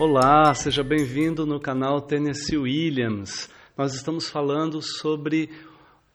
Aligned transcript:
Olá, 0.00 0.54
seja 0.54 0.84
bem-vindo 0.84 1.44
no 1.44 1.58
canal 1.58 2.00
Tennessee 2.00 2.56
Williams. 2.56 3.50
Nós 3.76 3.94
estamos 3.94 4.30
falando 4.30 4.80
sobre 4.80 5.50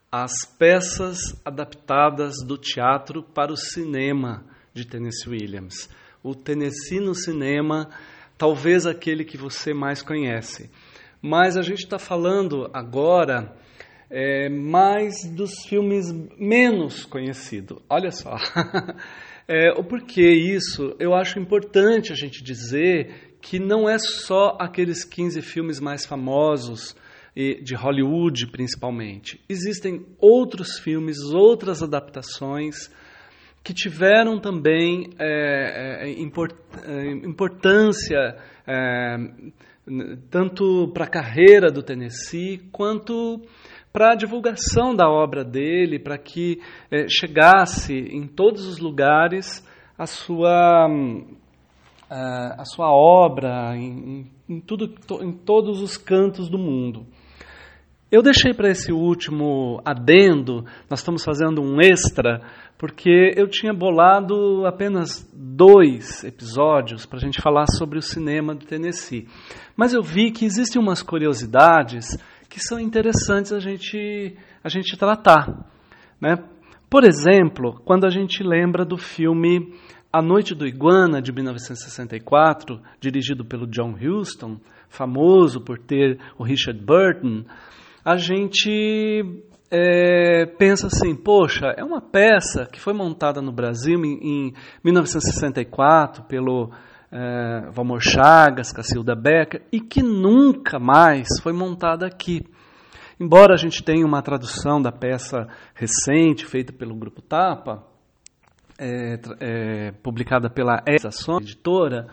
as 0.10 0.46
peças 0.58 1.20
adaptadas 1.44 2.36
do 2.48 2.58
teatro 2.58 3.22
para 3.22 3.52
o 3.52 3.58
cinema 3.58 4.46
de 4.74 4.88
Tennessee 4.88 5.32
Williams. 5.32 5.90
O 6.24 6.34
Tennessee 6.34 7.02
no 7.02 7.14
cinema, 7.14 7.90
talvez 8.38 8.86
aquele 8.86 9.26
que 9.26 9.36
você 9.36 9.74
mais 9.74 10.02
conhece. 10.02 10.72
Mas 11.22 11.58
a 11.58 11.62
gente 11.62 11.84
está 11.84 12.00
falando 12.00 12.70
agora 12.74 13.54
é, 14.10 14.48
mais 14.48 15.14
dos 15.30 15.66
filmes 15.68 16.06
menos 16.40 17.04
conhecidos. 17.04 17.80
Olha 17.90 18.12
só. 18.12 18.38
É, 19.48 19.72
o 19.72 19.84
porquê 19.84 20.32
isso? 20.32 20.96
Eu 21.00 21.14
acho 21.14 21.40
importante 21.40 22.12
a 22.12 22.16
gente 22.16 22.44
dizer 22.44 23.36
que 23.42 23.60
não 23.60 23.90
é 23.90 23.98
só 24.00 24.58
aqueles 24.60 25.04
15 25.04 25.42
filmes 25.42 25.80
mais 25.80 26.06
famosos 26.06 26.96
de 27.36 27.74
Hollywood, 27.74 28.48
principalmente. 28.52 29.42
Existem 29.50 30.06
outros 30.20 30.78
filmes, 30.78 31.18
outras 31.34 31.82
adaptações 31.82 32.92
que 33.64 33.74
tiveram 33.74 34.40
também 34.40 35.10
é, 35.18 36.04
é, 36.04 36.22
import, 36.22 36.54
é, 36.86 37.12
importância 37.26 38.38
é, 38.68 39.18
tanto 40.30 40.92
para 40.94 41.06
a 41.06 41.10
carreira 41.10 41.72
do 41.72 41.82
Tennessee 41.82 42.60
quanto 42.72 43.42
para 43.94 44.14
a 44.14 44.16
divulgação 44.16 44.96
da 44.96 45.08
obra 45.08 45.44
dele, 45.46 46.00
para 46.00 46.18
que 46.18 46.60
é, 46.90 47.08
chegasse 47.08 47.94
em 47.94 48.28
todos 48.28 48.66
os 48.66 48.80
lugares 48.80 49.64
a 49.98 50.08
sua 50.08 50.88
a 52.10 52.64
sua 52.64 52.92
obra 52.92 53.76
em, 53.76 54.30
em, 54.48 54.60
tudo, 54.60 54.94
em 55.22 55.32
todos 55.32 55.82
os 55.82 55.98
cantos 55.98 56.48
do 56.48 56.60
mundo. 56.60 57.08
Eu 58.12 58.22
deixei 58.22 58.54
para 58.54 58.70
esse 58.70 58.92
último 58.92 59.82
adendo, 59.84 60.64
nós 60.88 61.00
estamos 61.00 61.24
fazendo 61.24 61.60
um 61.60 61.82
extra, 61.82 62.42
porque 62.78 63.34
eu 63.36 63.48
tinha 63.48 63.74
bolado 63.74 64.68
apenas 64.68 65.28
dois 65.34 66.24
episódios 66.24 67.08
para 67.08 67.18
a 67.18 67.22
gente 67.22 67.42
falar 67.42 67.66
sobre 67.66 67.98
o 67.98 68.04
cinema 68.04 68.54
do 68.54 68.68
Tennessee. 68.68 69.28
Mas 69.76 69.96
eu 69.96 70.04
vi 70.04 70.30
que 70.30 70.46
existem 70.46 70.80
umas 70.80 71.02
curiosidades 71.02 72.06
que 72.54 72.60
são 72.60 72.80
interessantes 72.80 73.52
a 73.52 73.60
gente, 73.60 74.38
a 74.64 74.70
gente 74.70 74.96
tratar. 74.96 75.66
Né? 76.22 76.38
Por 76.88 77.04
exemplo, 77.04 77.82
quando 77.84 78.06
a 78.06 78.12
gente 78.12 78.44
lembra 78.44 78.86
do 78.86 78.96
filme 78.96 79.74
a 80.12 80.22
Noite 80.22 80.54
do 80.54 80.68
Iguana, 80.68 81.20
de 81.20 81.32
1964, 81.32 82.80
dirigido 83.00 83.44
pelo 83.44 83.66
John 83.66 83.96
Huston, 84.00 84.60
famoso 84.88 85.62
por 85.62 85.80
ter 85.80 86.20
o 86.38 86.44
Richard 86.44 86.80
Burton, 86.80 87.44
a 88.06 88.18
gente 88.18 89.24
é, 89.72 90.46
pensa 90.46 90.86
assim: 90.86 91.16
poxa, 91.16 91.74
é 91.76 91.84
uma 91.84 92.02
peça 92.02 92.68
que 92.72 92.80
foi 92.80 92.94
montada 92.94 93.42
no 93.42 93.52
Brasil 93.52 94.00
em, 94.06 94.20
em 94.22 94.54
1964 94.84 96.26
pelo 96.26 96.70
é, 97.14 97.70
Valmor 97.72 98.02
Chagas, 98.02 98.72
Cacilda 98.72 99.16
Becker, 99.16 99.62
e 99.72 99.80
que 99.80 100.02
nunca 100.02 100.80
mais 100.80 101.28
foi 101.42 101.54
montada 101.54 102.08
aqui. 102.08 102.44
Embora 103.20 103.54
a 103.54 103.58
gente 103.58 103.84
tenha 103.84 104.06
uma 104.06 104.24
tradução 104.24 104.82
da 104.82 104.92
peça 104.92 105.48
recente, 105.76 106.46
feita 106.46 106.74
pelo 106.74 106.96
Grupo 106.96 107.22
Tapa, 107.22 107.84
é, 108.80 109.20
é, 109.40 109.92
publicada 110.02 110.50
pela 110.50 110.84
Editora, 110.88 112.08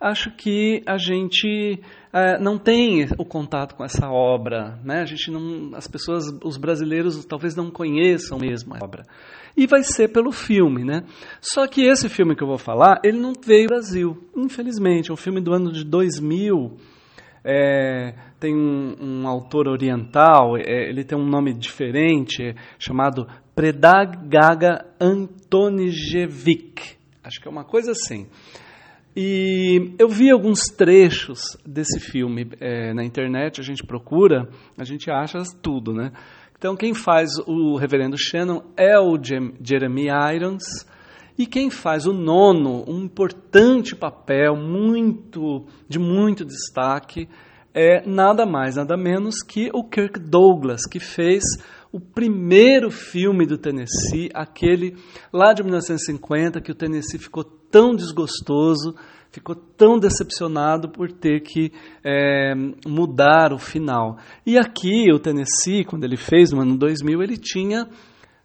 acho 0.00 0.30
que 0.30 0.82
a 0.86 0.98
gente 0.98 1.80
é, 2.12 2.38
não 2.38 2.58
tem 2.58 3.06
o 3.18 3.24
contato 3.24 3.74
com 3.74 3.84
essa 3.84 4.08
obra, 4.10 4.78
né? 4.84 5.00
A 5.00 5.04
gente 5.04 5.30
não, 5.30 5.76
as 5.76 5.86
pessoas, 5.86 6.24
os 6.42 6.56
brasileiros 6.56 7.24
talvez 7.24 7.54
não 7.54 7.70
conheçam 7.70 8.38
mesmo 8.38 8.74
a 8.74 8.84
obra. 8.84 9.04
E 9.56 9.66
vai 9.66 9.82
ser 9.82 10.08
pelo 10.08 10.30
filme, 10.32 10.84
né? 10.84 11.02
Só 11.40 11.66
que 11.66 11.82
esse 11.82 12.08
filme 12.08 12.36
que 12.36 12.42
eu 12.42 12.48
vou 12.48 12.58
falar, 12.58 13.00
ele 13.02 13.18
não 13.18 13.32
veio 13.44 13.64
ao 13.64 13.68
Brasil, 13.68 14.28
infelizmente. 14.36 15.10
É 15.10 15.12
um 15.12 15.16
filme 15.16 15.40
do 15.40 15.52
ano 15.52 15.72
de 15.72 15.84
2000. 15.84 16.76
É, 17.42 18.14
tem 18.40 18.54
um, 18.54 18.96
um, 19.00 19.28
autor 19.28 19.68
oriental, 19.68 20.56
é, 20.56 20.88
ele 20.88 21.04
tem 21.04 21.16
um 21.16 21.24
nome 21.24 21.54
diferente, 21.54 22.54
chamado 22.76 23.26
Predag 23.54 24.16
Gaga 24.26 24.84
Antonijevic. 25.00 26.96
Acho 27.22 27.40
que 27.40 27.46
é 27.46 27.50
uma 27.50 27.64
coisa 27.64 27.92
assim. 27.92 28.26
E 29.18 29.94
eu 29.98 30.10
vi 30.10 30.30
alguns 30.30 30.64
trechos 30.64 31.56
desse 31.64 31.98
filme 31.98 32.50
é, 32.60 32.92
na 32.92 33.02
internet, 33.02 33.62
a 33.62 33.64
gente 33.64 33.82
procura, 33.82 34.46
a 34.76 34.84
gente 34.84 35.10
acha 35.10 35.38
tudo, 35.62 35.94
né? 35.94 36.12
Então, 36.58 36.76
quem 36.76 36.92
faz 36.92 37.30
o 37.46 37.76
Reverendo 37.78 38.18
Shannon 38.18 38.60
é 38.76 38.98
o 39.00 39.18
Jeremy 39.18 40.08
Irons, 40.34 40.64
e 41.38 41.46
quem 41.46 41.70
faz 41.70 42.06
o 42.06 42.12
nono, 42.12 42.84
um 42.86 43.04
importante 43.04 43.96
papel, 43.96 44.54
muito 44.54 45.64
de 45.88 45.98
muito 45.98 46.44
destaque, 46.44 47.26
é 47.74 48.06
nada 48.06 48.44
mais, 48.44 48.76
nada 48.76 48.98
menos 48.98 49.36
que 49.42 49.70
o 49.72 49.82
Kirk 49.82 50.18
Douglas, 50.18 50.82
que 50.90 51.00
fez 51.00 51.42
o 51.96 52.00
primeiro 52.00 52.90
filme 52.90 53.46
do 53.46 53.56
Tennessee, 53.56 54.28
aquele 54.34 54.98
lá 55.32 55.54
de 55.54 55.62
1950, 55.62 56.60
que 56.60 56.70
o 56.70 56.74
Tennessee 56.74 57.18
ficou 57.18 57.42
tão 57.42 57.96
desgostoso, 57.96 58.94
ficou 59.30 59.54
tão 59.54 59.98
decepcionado 59.98 60.90
por 60.90 61.10
ter 61.10 61.40
que 61.40 61.72
é, 62.04 62.54
mudar 62.86 63.50
o 63.54 63.58
final. 63.58 64.18
E 64.44 64.58
aqui, 64.58 65.10
o 65.10 65.18
Tennessee, 65.18 65.86
quando 65.86 66.04
ele 66.04 66.18
fez 66.18 66.52
no 66.52 66.60
ano 66.60 66.76
2000, 66.76 67.22
ele 67.22 67.38
tinha 67.38 67.88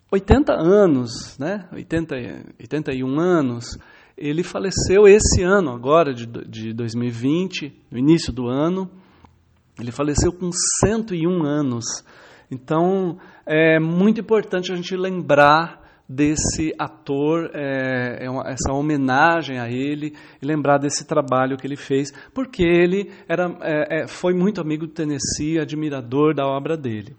80 0.09 0.53
anos, 0.53 1.37
né? 1.37 1.67
80, 1.73 2.15
81 2.57 3.19
anos. 3.19 3.77
Ele 4.17 4.43
faleceu 4.43 5.09
esse 5.09 5.43
ano, 5.43 5.71
agora 5.71 6.13
de, 6.13 6.25
de 6.25 6.71
2020, 6.71 7.73
no 7.91 7.97
início 7.97 8.31
do 8.31 8.47
ano. 8.47 8.89
Ele 9.77 9.91
faleceu 9.91 10.31
com 10.31 10.49
101 10.85 11.43
anos. 11.43 11.83
Então, 12.51 13.17
é 13.45 13.79
muito 13.79 14.19
importante 14.19 14.73
a 14.73 14.75
gente 14.75 14.95
lembrar 14.95 15.81
desse 16.07 16.73
ator, 16.77 17.49
é, 17.53 18.25
é 18.25 18.51
essa 18.51 18.73
homenagem 18.73 19.57
a 19.57 19.69
ele, 19.69 20.13
e 20.41 20.45
lembrar 20.45 20.77
desse 20.77 21.05
trabalho 21.05 21.55
que 21.55 21.65
ele 21.65 21.77
fez, 21.77 22.11
porque 22.33 22.61
ele 22.61 23.09
era, 23.29 23.55
é, 23.61 24.01
é, 24.01 24.07
foi 24.07 24.33
muito 24.33 24.59
amigo 24.59 24.85
do 24.85 24.91
Tennessee, 24.91 25.57
admirador 25.57 26.35
da 26.35 26.45
obra 26.45 26.75
dele. 26.75 27.15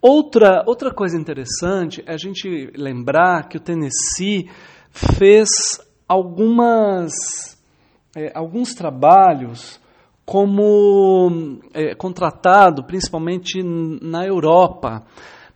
Outra, 0.00 0.64
outra 0.66 0.94
coisa 0.94 1.18
interessante 1.18 2.02
é 2.06 2.14
a 2.14 2.16
gente 2.16 2.70
lembrar 2.74 3.48
que 3.48 3.58
o 3.58 3.60
Tennessee 3.60 4.48
fez 4.90 5.48
algumas, 6.08 7.12
é, 8.16 8.32
alguns 8.34 8.72
trabalhos 8.72 9.78
como 10.28 11.58
é, 11.72 11.94
contratado, 11.94 12.84
principalmente 12.84 13.62
na 13.62 14.26
Europa, 14.26 15.02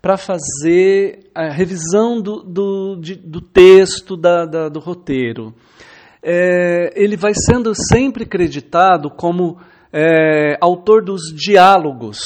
para 0.00 0.16
fazer 0.16 1.31
a 1.34 1.53
revisão 1.53 2.22
do, 2.22 2.43
do, 2.43 2.97
de, 2.99 3.16
do 3.16 3.43
texto 3.43 4.16
da, 4.16 4.47
da, 4.47 4.69
do 4.71 4.81
roteiro. 4.81 5.53
É, 6.22 6.91
ele 6.97 7.19
vai 7.19 7.33
sendo 7.34 7.75
sempre 7.75 8.25
creditado 8.25 9.10
como 9.10 9.59
é, 9.93 10.56
autor 10.59 11.04
dos 11.04 11.21
diálogos. 11.34 12.16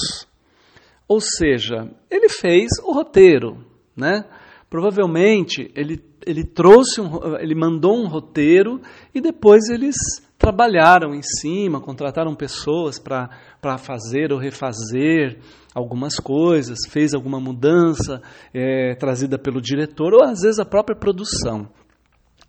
Ou 1.08 1.20
seja, 1.20 1.90
ele 2.08 2.28
fez 2.28 2.68
o 2.84 2.92
roteiro, 2.92 3.58
né? 3.96 4.24
Provavelmente 4.70 5.68
ele, 5.74 6.00
ele 6.24 6.44
trouxe 6.44 7.00
um, 7.00 7.36
ele 7.40 7.56
mandou 7.56 7.96
um 7.96 8.06
roteiro 8.06 8.80
e 9.12 9.20
depois 9.20 9.68
eles 9.68 9.96
trabalharam 10.38 11.14
em 11.14 11.22
cima, 11.22 11.80
contrataram 11.80 12.34
pessoas 12.34 12.98
para 12.98 13.78
fazer 13.78 14.32
ou 14.32 14.38
refazer 14.38 15.38
algumas 15.74 16.16
coisas, 16.16 16.78
fez 16.88 17.14
alguma 17.14 17.40
mudança 17.40 18.22
é, 18.52 18.94
trazida 18.94 19.38
pelo 19.38 19.60
diretor 19.60 20.14
ou 20.14 20.22
às 20.22 20.40
vezes 20.40 20.58
a 20.58 20.64
própria 20.64 20.96
produção. 20.96 21.68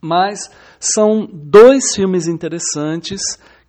Mas 0.02 0.50
são 0.80 1.28
dois 1.32 1.96
filmes 1.96 2.28
interessantes 2.28 3.20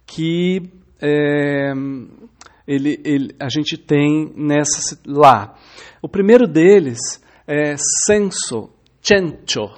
que 0.07 0.63
é, 1.01 1.73
ele, 2.67 3.01
ele, 3.05 3.35
a 3.41 3.49
gente 3.49 3.79
tem 3.79 4.33
nessa 4.37 4.99
lá. 5.07 5.57
O 6.03 6.09
primeiro 6.09 6.47
deles 6.47 6.99
é 7.47 7.77
Senso, 8.07 8.71
Cencio, 9.01 9.71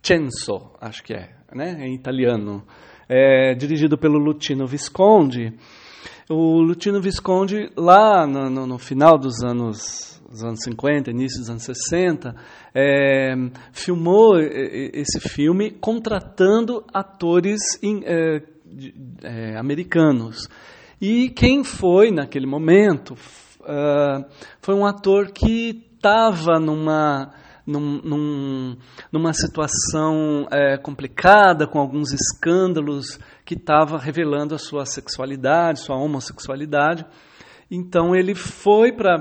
Censo, 0.00 0.70
acho 0.80 1.02
que 1.02 1.12
é, 1.12 1.34
né, 1.52 1.76
em 1.80 1.94
italiano 1.94 2.64
é, 3.08 3.54
dirigido 3.54 3.96
pelo 3.98 4.18
Lutino 4.18 4.66
Visconde. 4.66 5.52
O 6.28 6.60
Lutino 6.60 7.00
Visconde, 7.00 7.70
lá 7.76 8.26
no, 8.26 8.48
no, 8.48 8.66
no 8.66 8.78
final 8.78 9.18
dos 9.18 9.42
anos, 9.42 10.22
dos 10.30 10.42
anos 10.42 10.60
50, 10.62 11.10
início 11.10 11.40
dos 11.40 11.50
anos 11.50 11.62
60, 11.62 12.34
é, 12.74 13.34
filmou 13.72 14.38
esse 14.40 15.20
filme 15.20 15.70
contratando 15.70 16.84
atores 16.92 17.60
in, 17.82 18.02
é, 18.04 18.42
de, 18.64 18.94
é, 19.22 19.56
americanos. 19.56 20.48
E 21.00 21.28
quem 21.28 21.62
foi 21.62 22.10
naquele 22.10 22.46
momento 22.46 23.14
uh, 23.60 24.24
foi 24.60 24.74
um 24.74 24.86
ator 24.86 25.30
que 25.32 25.84
estava 25.96 26.58
numa 26.58 27.32
num, 27.66 28.00
num, 28.02 28.76
numa 29.10 29.32
situação 29.32 30.46
é, 30.50 30.76
complicada, 30.76 31.66
com 31.66 31.78
alguns 31.78 32.12
escândalos, 32.12 33.18
que 33.44 33.54
estava 33.54 33.98
revelando 33.98 34.54
a 34.54 34.58
sua 34.58 34.84
sexualidade, 34.84 35.80
sua 35.80 35.96
homossexualidade. 35.96 37.04
Então 37.70 38.14
ele 38.14 38.34
foi 38.34 38.92
para 38.92 39.16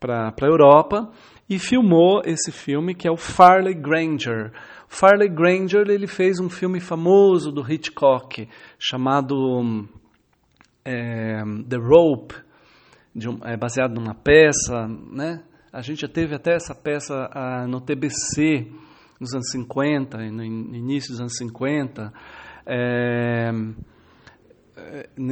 a 0.00 0.46
Europa 0.46 1.10
e 1.48 1.58
filmou 1.58 2.22
esse 2.24 2.50
filme 2.50 2.94
que 2.94 3.06
é 3.06 3.10
o 3.10 3.16
Farley 3.16 3.74
Granger. 3.74 4.52
Farley 4.88 5.28
Granger 5.28 5.88
ele 5.88 6.06
fez 6.06 6.40
um 6.40 6.48
filme 6.48 6.80
famoso 6.80 7.52
do 7.52 7.60
Hitchcock 7.60 8.48
chamado 8.78 9.86
é, 10.84 11.42
The 11.68 11.76
Rope, 11.76 12.34
um, 13.14 13.38
é, 13.44 13.56
baseado 13.56 13.94
numa 13.94 14.14
peça, 14.14 14.86
né? 15.10 15.42
A 15.76 15.82
gente 15.82 16.00
já 16.00 16.08
teve 16.08 16.34
até 16.34 16.54
essa 16.54 16.74
peça 16.74 17.28
ah, 17.34 17.66
no 17.68 17.82
TBC 17.82 18.66
nos 19.20 19.34
anos 19.34 19.50
50, 19.50 20.16
no 20.30 20.42
início 20.42 21.10
dos 21.10 21.20
anos 21.20 21.36
50. 21.36 22.10
É, 22.64 23.50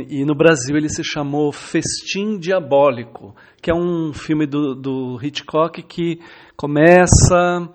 e 0.06 0.22
no 0.22 0.34
Brasil 0.34 0.76
ele 0.76 0.90
se 0.90 1.02
chamou 1.02 1.50
Festim 1.50 2.38
Diabólico, 2.38 3.34
que 3.62 3.70
é 3.70 3.74
um 3.74 4.12
filme 4.12 4.46
do, 4.46 4.74
do 4.74 5.18
Hitchcock 5.22 5.82
que 5.82 6.20
começa. 6.54 7.66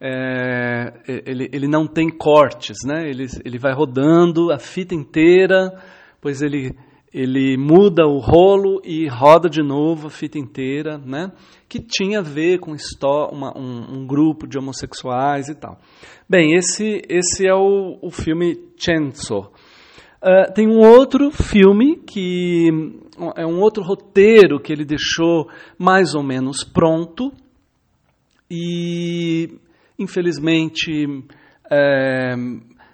É, 0.00 0.92
ele, 1.26 1.50
ele 1.52 1.66
não 1.66 1.88
tem 1.88 2.08
cortes, 2.08 2.84
né? 2.86 3.10
ele, 3.10 3.26
ele 3.44 3.58
vai 3.58 3.74
rodando 3.74 4.52
a 4.52 4.60
fita 4.60 4.94
inteira, 4.94 5.76
pois 6.20 6.40
ele 6.40 6.70
ele 7.12 7.58
muda 7.58 8.06
o 8.06 8.18
rolo 8.18 8.80
e 8.84 9.06
roda 9.06 9.48
de 9.48 9.62
novo 9.62 10.06
a 10.06 10.10
fita 10.10 10.38
inteira, 10.38 10.96
né? 10.96 11.30
Que 11.68 11.78
tinha 11.78 12.20
a 12.20 12.22
ver 12.22 12.58
com 12.58 12.74
uma, 13.30 13.56
um, 13.56 13.98
um, 13.98 14.06
grupo 14.06 14.46
de 14.46 14.58
homossexuais 14.58 15.48
e 15.48 15.54
tal. 15.54 15.78
Bem, 16.28 16.54
esse, 16.54 17.02
esse 17.08 17.46
é 17.46 17.54
o, 17.54 17.98
o 18.00 18.10
filme 18.10 18.58
Censo. 18.78 19.50
Uh, 20.22 20.52
tem 20.54 20.66
um 20.68 20.78
outro 20.78 21.30
filme 21.30 21.96
que 21.96 22.68
é 23.36 23.44
um 23.44 23.60
outro 23.60 23.82
roteiro 23.82 24.60
que 24.60 24.72
ele 24.72 24.84
deixou 24.84 25.48
mais 25.76 26.14
ou 26.14 26.22
menos 26.22 26.64
pronto 26.64 27.32
e 28.48 29.58
infelizmente 29.98 31.06
é, 31.70 32.34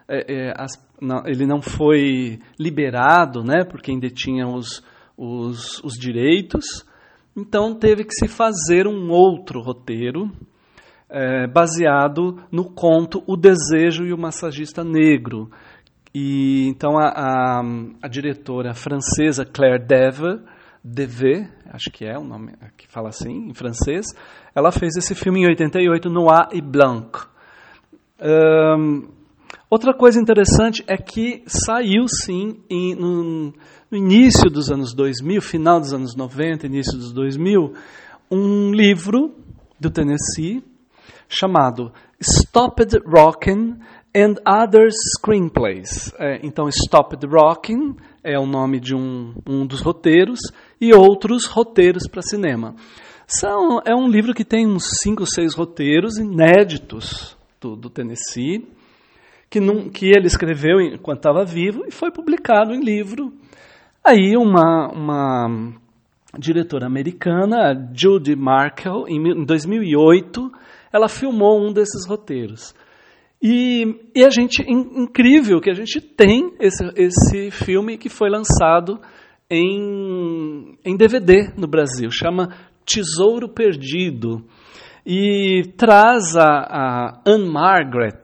é, 0.09 0.53
as 0.57 0.88
ele 1.25 1.47
não 1.47 1.61
foi 1.61 2.39
liberado, 2.59 3.43
né, 3.43 3.65
porque 3.65 3.91
ainda 3.91 4.09
tinha 4.11 4.47
os, 4.47 4.83
os, 5.17 5.83
os 5.83 5.95
direitos, 5.95 6.85
então 7.37 7.75
teve 7.75 8.05
que 8.05 8.15
se 8.15 8.27
fazer 8.27 8.87
um 8.87 9.11
outro 9.11 9.61
roteiro 9.61 10.31
é, 11.09 11.47
baseado 11.47 12.43
no 12.51 12.65
conto 12.65 13.23
O 13.27 13.37
Desejo 13.37 14.05
e 14.05 14.13
o 14.13 14.19
Massagista 14.19 14.85
Negro. 14.85 15.51
E 16.15 16.67
então 16.69 16.99
a, 16.99 17.09
a, 17.09 17.63
a 18.03 18.09
diretora 18.09 18.75
francesa 18.75 19.45
Claire 19.45 19.85
Dever, 19.85 20.41
Dever, 20.83 21.51
acho 21.71 21.91
que 21.91 22.05
é 22.05 22.19
o 22.19 22.25
nome 22.25 22.53
que 22.77 22.87
fala 22.89 23.09
assim 23.09 23.49
em 23.49 23.55
francês, 23.55 24.07
ela 24.55 24.73
fez 24.73 24.97
esse 24.97 25.15
filme 25.15 25.41
em 25.41 25.47
88, 25.47 26.09
Noir 26.09 26.49
et 26.53 26.63
Blanc. 26.63 27.27
Um, 28.21 29.18
Outra 29.71 29.93
coisa 29.93 30.19
interessante 30.19 30.83
é 30.87 30.97
que 30.97 31.43
saiu 31.47 32.07
sim 32.09 32.59
em, 32.71 32.95
no, 32.95 33.53
no, 33.91 33.99
início 33.99 34.49
dos 34.51 34.71
anos 34.71 34.95
2000, 34.95 35.43
final 35.43 35.79
dos 35.79 35.93
anos 35.93 36.17
90, 36.17 36.67
início 36.67 36.97
dos 36.97 37.13
2000, 37.13 37.75
um 38.31 38.73
livro 38.73 39.35
do 39.79 39.91
Tennessee 39.91 40.65
chamado 41.29 41.93
Stopped 42.19 42.99
Rockin' 43.07 43.79
and 44.17 44.37
Other 44.47 44.89
Screenplays. 44.91 46.15
É, 46.19 46.41
então, 46.43 46.67
Stopped 46.71 47.27
Rockin' 47.27 47.95
é 48.25 48.39
o 48.39 48.47
nome 48.47 48.81
de 48.81 48.95
um, 48.95 49.35
um 49.47 49.67
dos 49.67 49.83
roteiros 49.83 50.41
e 50.81 50.95
outros 50.95 51.45
roteiros 51.45 52.09
para 52.09 52.23
cinema. 52.23 52.75
São, 53.27 53.83
é 53.85 53.95
um 53.95 54.09
livro 54.09 54.33
que 54.33 54.47
tem 54.47 54.67
uns 54.67 54.85
cinco, 55.03 55.27
seis 55.27 55.55
roteiros 55.55 56.17
inéditos 56.17 57.37
do, 57.61 57.77
do 57.77 57.91
Tennessee 57.91 58.78
que, 59.51 59.61
não, 59.61 59.89
que 59.89 60.07
ele 60.07 60.27
escreveu 60.27 60.81
enquanto 60.81 61.19
estava 61.19 61.45
vivo 61.45 61.85
e 61.87 61.91
foi 61.91 62.11
publicado 62.11 62.75
em 62.75 62.81
livro. 62.81 63.33
Aí 64.05 64.37
uma, 64.37 64.89
uma 64.93 65.73
diretora 66.39 66.87
americana, 66.87 67.91
Judy 67.95 68.37
Markel, 68.37 69.07
em 69.09 69.45
2008, 69.45 70.51
ela 70.93 71.09
filmou 71.09 71.61
um 71.61 71.73
desses 71.73 72.07
roteiros. 72.07 72.75
E, 73.41 74.01
e 74.15 74.25
a 74.25 74.31
gente, 74.31 74.63
incrível 74.69 75.61
que 75.61 75.71
a 75.71 75.75
gente 75.75 76.01
tem 76.01 76.53
esse, 76.59 76.85
esse 76.97 77.51
filme 77.51 77.97
que 77.97 78.09
foi 78.09 78.29
lançado 78.29 79.01
em, 79.49 80.77
em 80.85 80.97
DVD 80.97 81.53
no 81.57 81.69
Brasil, 81.69 82.11
chama 82.11 82.55
Tesouro 82.85 83.49
Perdido. 83.49 84.45
E 85.07 85.63
traz 85.77 86.37
a, 86.37 86.45
a 86.45 87.23
Anne 87.27 87.49
Margaret, 87.49 88.21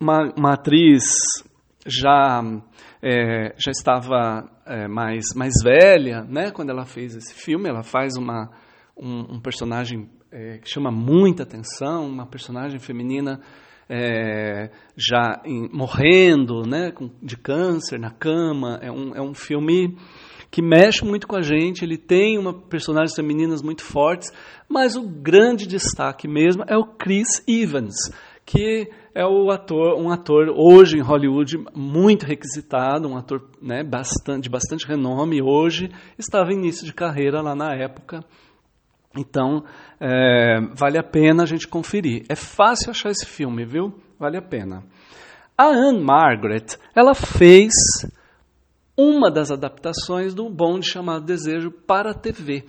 uma, 0.00 0.32
uma 0.36 0.52
atriz 0.54 1.02
já 1.86 2.42
é, 3.02 3.54
já 3.58 3.70
estava 3.70 4.48
é, 4.66 4.88
mais 4.88 5.34
mais 5.34 5.54
velha, 5.62 6.22
né? 6.24 6.50
Quando 6.50 6.70
ela 6.70 6.84
fez 6.84 7.14
esse 7.16 7.34
filme, 7.34 7.68
ela 7.68 7.82
faz 7.82 8.16
uma 8.16 8.50
um, 8.96 9.36
um 9.36 9.40
personagem 9.40 10.08
é, 10.30 10.58
que 10.58 10.68
chama 10.68 10.90
muita 10.90 11.42
atenção, 11.42 12.06
uma 12.06 12.26
personagem 12.26 12.78
feminina 12.78 13.40
é, 13.88 14.70
já 14.96 15.40
em, 15.44 15.68
morrendo, 15.72 16.62
né? 16.66 16.90
Com, 16.90 17.10
de 17.22 17.36
câncer 17.36 17.98
na 17.98 18.10
cama. 18.10 18.78
É 18.82 18.90
um 18.90 19.14
é 19.14 19.22
um 19.22 19.34
filme 19.34 19.96
que 20.50 20.62
mexe 20.62 21.04
muito 21.04 21.26
com 21.26 21.36
a 21.36 21.42
gente. 21.42 21.84
Ele 21.84 21.96
tem 21.96 22.38
uma 22.38 22.52
personagens 22.52 23.14
femininas 23.14 23.62
muito 23.62 23.82
fortes, 23.82 24.32
mas 24.68 24.96
o 24.96 25.02
grande 25.02 25.66
destaque 25.66 26.26
mesmo 26.28 26.64
é 26.66 26.76
o 26.76 26.84
Chris 26.84 27.42
Evans, 27.46 27.94
que 28.48 28.90
é 29.14 29.26
o 29.26 29.50
ator, 29.50 30.00
um 30.00 30.10
ator 30.10 30.48
hoje 30.48 30.96
em 30.96 31.02
Hollywood 31.02 31.62
muito 31.74 32.24
requisitado, 32.24 33.06
um 33.06 33.14
ator 33.14 33.46
né, 33.60 33.84
bastante, 33.84 34.44
de 34.44 34.48
bastante 34.48 34.86
renome 34.86 35.42
hoje, 35.42 35.90
estava 36.16 36.50
em 36.50 36.56
início 36.56 36.86
de 36.86 36.94
carreira 36.94 37.42
lá 37.42 37.54
na 37.54 37.74
época. 37.74 38.24
Então, 39.14 39.64
é, 40.00 40.60
vale 40.74 40.96
a 40.96 41.02
pena 41.02 41.42
a 41.42 41.46
gente 41.46 41.68
conferir. 41.68 42.24
É 42.26 42.34
fácil 42.34 42.90
achar 42.90 43.10
esse 43.10 43.26
filme, 43.26 43.66
viu? 43.66 43.92
Vale 44.18 44.38
a 44.38 44.42
pena. 44.42 44.82
A 45.54 45.66
Anne 45.66 46.02
Margaret, 46.02 46.78
ela 46.94 47.14
fez 47.14 47.74
uma 48.96 49.30
das 49.30 49.50
adaptações 49.50 50.32
do 50.32 50.48
Bonde 50.48 50.90
chamado 50.90 51.26
Desejo 51.26 51.70
para 51.70 52.12
a 52.12 52.18
TV. 52.18 52.64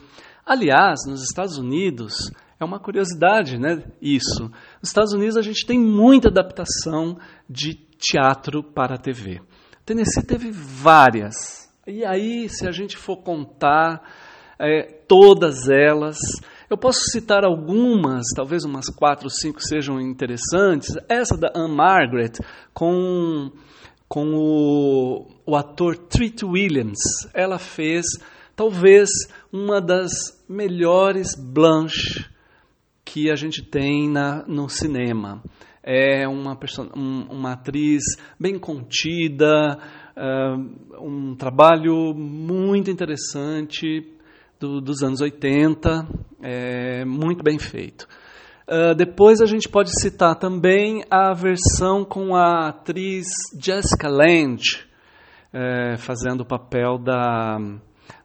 Aliás, 0.46 1.00
nos 1.08 1.24
Estados 1.24 1.58
Unidos, 1.58 2.30
é 2.60 2.66
uma 2.66 2.80
curiosidade, 2.80 3.58
né? 3.58 3.84
Isso. 4.02 4.44
Nos 4.82 4.90
Estados 4.90 5.14
Unidos 5.14 5.38
a 5.38 5.42
gente 5.42 5.66
tem 5.66 5.80
muita 5.80 6.28
adaptação 6.28 7.18
de 7.50 7.76
teatro 7.98 8.62
para 8.62 8.96
a 8.96 8.98
TV. 8.98 9.42
Tennessee 9.86 10.26
teve 10.26 10.52
várias. 10.52 11.70
E 11.88 12.06
aí, 12.06 12.50
se 12.50 12.68
a 12.68 12.72
gente 12.72 12.98
for 12.98 13.18
contar 13.18 14.04
é, 14.60 14.84
todas 15.08 15.70
elas, 15.70 16.18
eu 16.70 16.78
posso 16.78 17.00
citar 17.12 17.46
algumas, 17.46 18.26
talvez 18.36 18.66
umas 18.66 18.90
quatro, 18.90 19.30
cinco 19.30 19.62
sejam 19.62 20.00
interessantes. 20.00 20.90
Essa 21.08 21.38
da 21.38 21.52
Anne 21.56 21.76
Margaret 21.76 22.34
com 22.74 23.52
com 24.08 24.34
o, 24.34 25.28
o 25.46 25.56
ator 25.56 25.96
Treat 25.96 26.44
Williams. 26.44 26.98
Ela 27.32 27.60
fez 27.60 28.06
talvez 28.56 29.08
uma 29.54 29.80
das 29.80 30.12
melhores 30.50 31.36
Blanche 31.36 32.26
que 33.12 33.32
a 33.32 33.36
gente 33.36 33.64
tem 33.64 34.08
na, 34.08 34.44
no 34.48 34.70
cinema. 34.70 35.42
É 35.82 36.28
uma, 36.28 36.58
um, 36.96 37.22
uma 37.32 37.54
atriz 37.54 38.04
bem 38.40 38.60
contida, 38.60 39.80
uh, 40.16 41.04
um 41.04 41.36
trabalho 41.36 42.14
muito 42.14 42.92
interessante 42.92 44.06
do, 44.60 44.80
dos 44.80 45.02
anos 45.02 45.22
80, 45.22 46.08
é, 46.44 47.04
muito 47.04 47.44
bem 47.44 47.58
feito. 47.58 48.08
Uh, 48.68 48.94
depois 48.94 49.42
a 49.42 49.48
gente 49.48 49.68
pode 49.68 49.90
citar 50.00 50.36
também 50.36 51.04
a 51.10 51.34
versão 51.34 52.06
com 52.06 52.36
a 52.36 52.68
atriz 52.68 53.26
Jessica 53.60 54.08
Lange, 54.08 54.86
é, 55.52 55.98
fazendo 55.98 56.42
o 56.42 56.46
papel 56.46 57.00
da, 57.00 57.58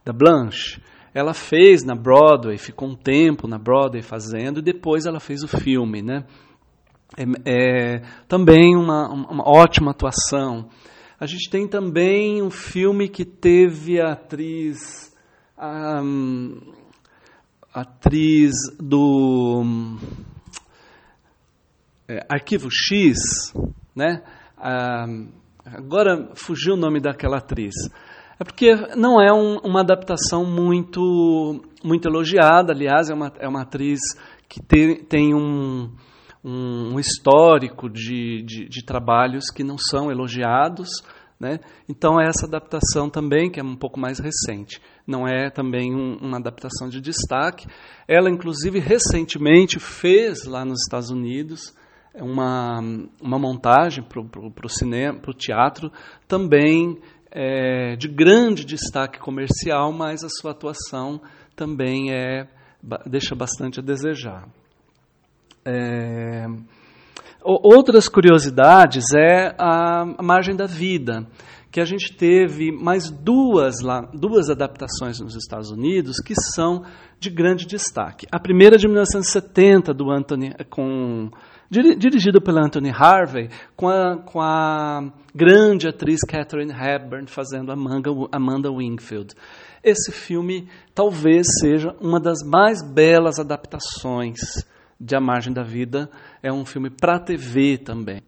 da 0.05 0.13
Blanche. 0.13 0.79
Ela 1.15 1.33
fez 1.33 1.85
na 1.85 1.95
Broadway, 1.95 2.59
ficou 2.59 2.89
um 2.89 2.97
tempo 2.97 3.47
na 3.47 3.57
Broadway 3.57 4.03
fazendo, 4.03 4.59
e 4.59 4.63
depois 4.63 5.07
ela 5.07 5.21
fez 5.21 5.45
o 5.45 5.49
filme, 5.49 6.03
né? 6.03 6.25
É, 7.17 7.25
é 7.47 8.03
também 8.27 8.77
uma, 8.77 9.09
uma 9.09 9.49
ótima 9.49 9.93
atuação. 9.93 10.69
A 11.21 11.27
gente 11.27 11.49
tem 11.49 11.69
também 11.69 12.43
um 12.43 12.51
filme 12.51 13.09
que 13.09 13.25
teve 13.25 14.01
a 14.01 14.13
atriz. 14.13 15.15
A, 15.57 16.01
a 17.73 17.81
atriz 17.81 18.53
do 18.81 19.63
é, 22.09 22.27
Arquivo 22.29 22.69
X, 22.71 23.17
né? 23.95 24.21
Agora 25.65 26.31
fugiu 26.35 26.75
o 26.75 26.77
nome 26.77 27.01
daquela 27.01 27.39
atriz. 27.39 27.75
É 28.39 28.45
porque 28.45 28.75
não 28.97 29.21
é 29.21 29.33
um, 29.33 29.59
uma 29.59 29.81
adaptação 29.81 30.45
muito, 30.45 31.63
muito 31.85 32.09
elogiada, 32.09 32.73
aliás, 32.73 33.09
é 33.09 33.15
uma, 33.15 33.33
é 33.39 33.49
uma 33.49 33.63
atriz 33.63 34.01
que 34.49 34.61
te, 34.61 35.05
tem 35.09 35.35
um, 35.35 35.91
um 36.45 36.99
histórico 36.99 37.89
de, 37.89 38.43
de, 38.43 38.69
de, 38.69 38.85
trabalhos 38.85 39.51
que 39.51 39.63
não 39.63 39.79
são 39.79 40.11
elogiados. 40.11 40.89
Né? 41.39 41.61
Então, 41.89 42.21
é 42.21 42.27
essa 42.27 42.47
adaptação 42.47 43.09
também, 43.09 43.51
que 43.51 43.61
é 43.61 43.63
um 43.63 43.77
pouco 43.77 43.99
mais 43.99 44.19
recente, 44.19 44.81
não 45.07 45.27
é 45.27 45.51
também 45.51 45.95
um, 45.95 46.17
uma 46.21 46.39
adaptação 46.39 46.89
de 46.89 47.01
destaque. 47.01 47.67
Ela, 48.09 48.31
inclusive, 48.31 48.79
recentemente 48.79 49.79
fez 49.79 50.45
lá 50.45 50.65
nos 50.65 50.81
Estados 50.83 51.11
Unidos 51.11 51.75
uma, 52.15 52.81
uma 53.21 53.39
montagem 53.39 54.05
para 54.05 54.21
o 54.21 54.69
cinema, 54.69 55.19
para 55.19 55.31
o 55.31 55.35
teatro, 55.35 55.91
também 56.29 57.01
é, 57.35 57.97
de 57.97 58.07
grande 58.07 58.65
destaque 58.65 59.19
comercial, 59.19 59.93
mas 59.93 60.23
a 60.23 60.29
sua 60.29 60.53
atuação 60.53 61.21
também 61.57 62.13
é, 62.13 62.47
deixa 63.05 63.35
bastante 63.35 63.81
a 63.81 63.83
desejar. 63.83 64.49
É, 65.67 66.47
outras 67.43 68.09
curiosidades 68.09 69.07
é 69.17 69.53
a, 69.59 70.05
margem 70.23 70.55
da 70.55 70.67
vida, 70.67 71.27
que 71.73 71.81
a 71.81 71.85
gente 71.85 72.15
teve 72.15 72.71
mais 72.71 73.11
duas, 73.11 73.81
lá, 73.81 74.03
duas 74.15 74.49
adaptações 74.49 75.19
nos 75.19 75.35
Estados 75.35 75.73
Unidos 75.73 76.21
que 76.25 76.35
são 76.55 76.85
de 77.19 77.29
grande 77.29 77.67
destaque. 77.67 78.29
A 78.31 78.39
primeira 78.39 78.79
de 78.79 78.87
1970, 78.87 79.93
do 79.93 80.09
Anthony, 80.09 80.55
com 80.71 81.31
dirigido 81.71 82.41
pela 82.41 82.65
Anthony 82.65 82.91
Harvey, 82.91 83.49
com 83.77 83.89
a, 83.89 84.19
com 84.19 84.41
a 84.41 85.13
grande 85.35 85.89
atriz 85.89 86.21
Catherine 86.21 86.73
Hepburn 86.73 87.27
fazendo 87.27 87.73
Amanda, 87.73 88.11
Amanda 88.31 88.71
Wingfield. 88.71 89.35
Esse 89.83 90.13
filme 90.13 90.69
talvez 90.95 91.47
seja 91.61 91.95
uma 92.01 92.21
das 92.21 92.39
mais 92.43 92.83
belas 92.83 93.39
adaptações 93.39 94.39
de 95.01 95.15
A 95.15 95.21
Margem 95.21 95.53
da 95.53 95.63
Vida. 95.63 96.09
É 96.43 96.53
um 96.53 96.65
filme 96.65 96.91
para 96.91 97.19
TV 97.19 97.79
também. 97.79 98.23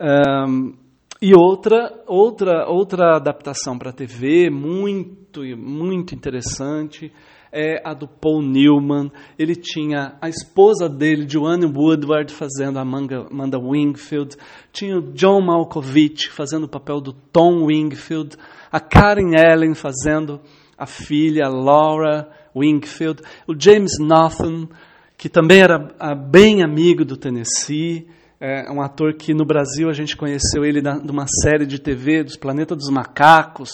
Um, 0.00 0.74
e 1.22 1.34
outra, 1.34 1.90
outra, 2.06 2.68
outra 2.68 3.16
adaptação 3.16 3.78
para 3.78 3.92
TV 3.92 4.50
muito, 4.50 5.40
muito 5.56 6.14
interessante 6.14 7.10
é 7.54 7.80
a 7.84 7.94
do 7.94 8.08
Paul 8.08 8.42
Newman. 8.42 9.12
Ele 9.38 9.54
tinha 9.54 10.16
a 10.20 10.28
esposa 10.28 10.88
dele, 10.88 11.28
Joanne 11.28 11.66
Woodward, 11.66 12.32
fazendo 12.34 12.78
a 12.78 12.82
Amanda 12.82 13.58
Wingfield. 13.58 14.36
Tinha 14.72 14.98
o 14.98 15.12
John 15.12 15.40
Malkovich 15.40 16.30
fazendo 16.30 16.64
o 16.64 16.68
papel 16.68 17.00
do 17.00 17.12
Tom 17.12 17.66
Wingfield. 17.66 18.36
A 18.72 18.80
Karen 18.80 19.30
Ellen 19.36 19.74
fazendo 19.74 20.40
a 20.76 20.84
filha, 20.84 21.48
Laura 21.48 22.28
Wingfield. 22.54 23.22
O 23.46 23.54
James 23.56 24.00
Nathan, 24.00 24.68
que 25.16 25.28
também 25.28 25.60
era 25.60 25.78
bem 26.16 26.64
amigo 26.64 27.04
do 27.04 27.16
Tennessee. 27.16 28.08
É 28.40 28.68
um 28.70 28.82
ator 28.82 29.14
que 29.14 29.32
no 29.32 29.46
Brasil 29.46 29.88
a 29.88 29.92
gente 29.92 30.16
conheceu 30.16 30.64
ele 30.64 30.82
de 30.82 31.10
uma 31.10 31.26
série 31.42 31.64
de 31.64 31.78
TV 31.78 32.24
dos 32.24 32.36
Planeta 32.36 32.74
dos 32.74 32.90
Macacos 32.90 33.70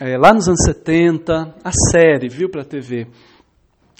é, 0.00 0.16
lá 0.16 0.32
nos 0.32 0.48
anos 0.48 0.64
70, 0.64 1.56
a 1.62 1.70
série, 1.92 2.26
viu, 2.26 2.48
para 2.48 2.62
a 2.62 2.64
TV, 2.64 3.06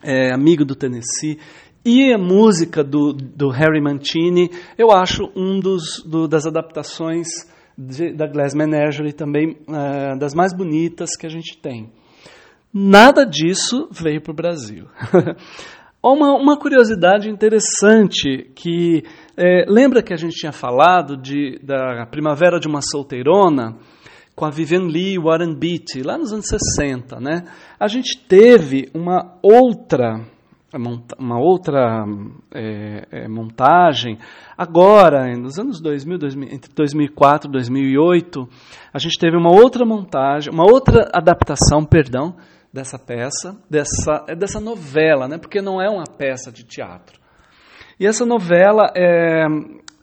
é, 0.02 0.33
Amigo 0.33 0.64
do 0.64 0.75
Tennessee, 0.75 1.38
e 1.85 2.11
a 2.11 2.16
música 2.16 2.83
do, 2.83 3.12
do 3.12 3.50
Harry 3.50 3.83
Mancini, 3.83 4.50
eu 4.78 4.90
acho 4.90 5.30
um 5.37 5.61
dos 5.61 6.02
do, 6.02 6.26
das 6.26 6.47
adaptações 6.47 7.28
de, 7.76 8.14
da 8.14 8.26
Glass 8.26 8.54
Menagerie 8.54 9.12
também 9.12 9.59
é, 9.69 10.16
das 10.16 10.35
mais 10.35 10.57
bonitas 10.57 11.11
que 11.19 11.26
a 11.26 11.30
gente 11.30 11.59
tem. 11.59 11.92
Nada 12.73 13.26
disso 13.26 13.87
veio 13.90 14.23
para 14.23 14.33
o 14.33 14.37
Brasil. 14.37 14.87
uma, 16.02 16.35
uma 16.35 16.59
curiosidade 16.59 17.28
interessante 17.28 18.50
que 18.54 19.02
é, 19.37 19.66
lembra 19.69 20.02
que 20.02 20.14
a 20.14 20.16
gente 20.16 20.35
tinha 20.35 20.52
falado 20.52 21.14
de, 21.14 21.59
da 21.62 22.07
Primavera 22.07 22.59
de 22.59 22.69
uma 22.69 22.80
Solteirona? 22.80 23.76
Com 24.40 24.47
a 24.47 24.50
Vivian 24.50 24.87
Lee 24.87 25.16
e 25.16 25.18
Warren 25.18 25.54
Beatty, 25.54 26.02
lá 26.02 26.16
nos 26.16 26.32
anos 26.32 26.47
60, 26.49 27.20
né? 27.20 27.44
A 27.78 27.87
gente 27.87 28.18
teve 28.26 28.88
uma 28.94 29.37
outra 29.42 30.18
uma 31.18 31.38
outra 31.38 32.06
é, 32.54 33.06
é, 33.11 33.28
montagem. 33.28 34.16
Agora, 34.56 35.26
nos 35.37 35.59
anos 35.59 35.80
2000, 35.82 36.16
2000, 36.16 36.54
entre 36.54 36.73
2004 36.73 37.50
e 37.50 37.52
2008, 37.52 38.49
a 38.94 38.99
gente 38.99 39.18
teve 39.18 39.37
uma 39.37 39.52
outra 39.52 39.85
montagem, 39.85 40.50
uma 40.50 40.64
outra 40.64 41.11
adaptação, 41.12 41.85
perdão, 41.85 42.37
dessa 42.73 42.99
peça, 42.99 43.61
dessa, 43.68 44.25
é 44.26 44.35
dessa 44.35 44.61
novela, 44.61 45.28
né? 45.28 45.37
porque 45.37 45.61
não 45.61 45.82
é 45.82 45.90
uma 45.90 46.04
peça 46.04 46.50
de 46.50 46.64
teatro. 46.64 47.20
E 47.99 48.06
essa 48.06 48.25
novela 48.25 48.90
é, 48.97 49.44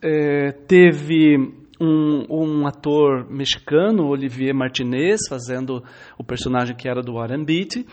é 0.03 0.51
teve 0.67 1.56
um, 1.79 2.25
um, 2.29 2.67
ator 2.67 3.29
mexicano, 3.29 4.07
Olivier 4.07 4.53
Martinez, 4.53 5.21
fazendo 5.29 5.83
o 6.17 6.23
personagem 6.23 6.75
que 6.75 6.87
era 6.87 7.01
do 7.01 7.13
Warren 7.13 7.43
Beatty, 7.43 7.85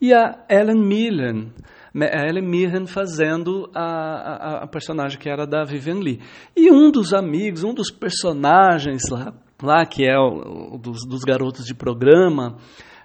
e 0.00 0.12
a 0.12 0.44
Ellen 0.48 0.80
Mirren, 0.80 1.52
a 1.94 2.26
Ellen 2.26 2.46
Mirren 2.46 2.86
fazendo 2.86 3.70
a, 3.74 3.82
a, 3.82 4.64
a, 4.64 4.66
personagem 4.66 5.18
que 5.18 5.28
era 5.28 5.46
da 5.46 5.64
Vivian 5.64 6.00
Lee. 6.00 6.20
E 6.56 6.70
um 6.70 6.90
dos 6.90 7.12
amigos, 7.12 7.64
um 7.64 7.74
dos 7.74 7.90
personagens 7.90 9.02
lá, 9.10 9.34
lá 9.62 9.84
que 9.84 10.04
é 10.04 10.18
o, 10.18 10.74
o 10.74 10.78
dos, 10.78 11.06
dos, 11.06 11.22
garotos 11.22 11.66
de 11.66 11.74
programa, 11.74 12.56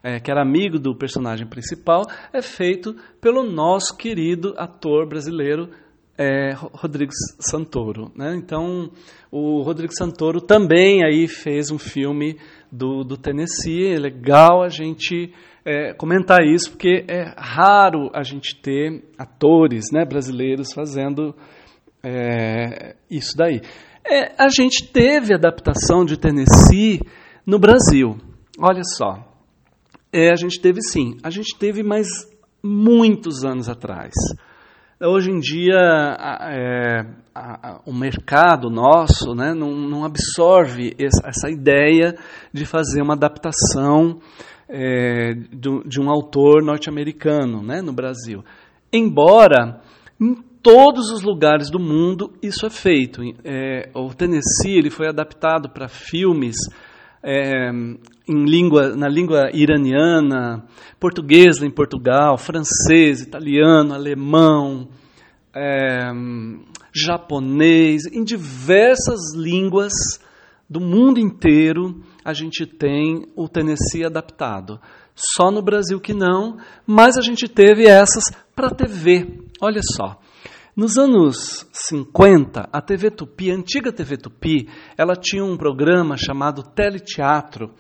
é, 0.01 0.19
que 0.19 0.31
era 0.31 0.41
amigo 0.41 0.79
do 0.79 0.95
personagem 0.95 1.45
principal, 1.45 2.03
é 2.31 2.41
feito 2.41 2.95
pelo 3.19 3.43
nosso 3.43 3.97
querido 3.97 4.53
ator 4.57 5.07
brasileiro 5.07 5.69
é, 6.17 6.53
Rodrigo 6.55 7.11
Santoro. 7.39 8.11
Né? 8.15 8.35
Então, 8.35 8.89
o 9.31 9.61
Rodrigo 9.61 9.93
Santoro 9.93 10.41
também 10.41 11.03
aí 11.03 11.27
fez 11.27 11.69
um 11.69 11.77
filme 11.77 12.37
do, 12.71 13.03
do 13.03 13.17
Tennessee. 13.17 13.93
É 13.93 13.99
legal 13.99 14.63
a 14.63 14.69
gente 14.69 15.31
é, 15.63 15.93
comentar 15.93 16.41
isso, 16.43 16.71
porque 16.71 17.05
é 17.07 17.33
raro 17.37 18.09
a 18.13 18.23
gente 18.23 18.55
ter 18.61 19.03
atores 19.17 19.85
né, 19.91 20.05
brasileiros 20.05 20.73
fazendo 20.73 21.35
é, 22.03 22.95
isso 23.09 23.35
daí. 23.37 23.61
É, 24.05 24.33
a 24.41 24.47
gente 24.47 24.87
teve 24.91 25.33
adaptação 25.33 26.05
de 26.05 26.17
Tennessee 26.17 27.01
no 27.45 27.59
Brasil. 27.59 28.17
Olha 28.57 28.83
só. 28.83 29.27
É, 30.11 30.31
a 30.31 30.35
gente 30.35 30.59
teve 30.61 30.81
sim. 30.81 31.17
A 31.21 31.29
gente 31.29 31.57
teve, 31.59 31.83
mas 31.83 32.07
muitos 32.63 33.43
anos 33.43 33.67
atrás. 33.69 34.13
Hoje 34.99 35.29
em 35.29 35.39
dia, 35.39 35.77
é, 35.77 37.05
a, 37.33 37.69
a, 37.69 37.81
o 37.85 37.93
mercado 37.93 38.67
nosso 38.67 39.35
né, 39.35 39.53
não, 39.53 39.75
não 39.75 40.03
absorve 40.03 40.95
essa, 40.97 41.27
essa, 41.27 41.51
ideia 41.51 42.15
de 42.51 42.65
fazer 42.65 43.03
uma 43.03 43.13
adaptação 43.13 44.19
é, 44.67 45.35
do, 45.53 45.83
de 45.87 46.01
um 46.01 46.09
autor 46.09 46.63
norte-americano 46.63 47.61
né, 47.61 47.79
no 47.79 47.93
Brasil. 47.93 48.43
Embora 48.91 49.81
em 50.19 50.33
todos 50.63 51.11
os 51.11 51.21
lugares 51.21 51.69
do 51.69 51.77
mundo 51.79 52.33
isso 52.41 52.65
é 52.65 52.69
feito. 52.71 53.21
É, 53.43 53.91
o 53.93 54.11
Tennessee 54.15 54.79
ele 54.79 54.89
foi 54.89 55.07
adaptado 55.07 55.69
para 55.69 55.87
filmes 55.87 56.55
é, 57.23 57.69
em 58.27 58.45
língua, 58.45 58.95
na 58.95 59.07
língua 59.07 59.49
iraniana, 59.53 60.65
português 60.99 61.61
em 61.61 61.69
Portugal, 61.69 62.37
francês, 62.37 63.21
italiano, 63.21 63.93
alemão, 63.93 64.87
é, 65.55 66.11
japonês, 66.93 68.05
em 68.11 68.23
diversas 68.23 69.35
línguas 69.35 69.93
do 70.69 70.79
mundo 70.79 71.19
inteiro 71.19 72.03
a 72.27 72.33
gente 72.33 72.65
tem 72.65 73.25
o 73.37 73.47
Tennessee 73.47 74.03
adaptado. 74.03 74.81
Só 75.15 75.49
no 75.49 75.61
Brasil 75.61 75.97
que 75.97 76.13
não, 76.13 76.57
mas 76.85 77.17
a 77.17 77.21
gente 77.21 77.47
teve 77.47 77.87
essas 77.87 78.25
para 78.53 78.69
TV. 78.69 79.45
Olha 79.61 79.79
só. 79.81 80.19
Nos 80.77 80.95
anos 80.95 81.67
50, 81.73 82.69
a 82.71 82.81
TV 82.83 83.09
Tupi, 83.09 83.49
a 83.49 83.55
antiga 83.55 83.91
TV 83.91 84.15
Tupi, 84.15 84.69
ela 84.95 85.15
tinha 85.15 85.43
um 85.43 85.57
programa 85.57 86.15
chamado 86.15 86.61
Teleteatro 86.61 87.73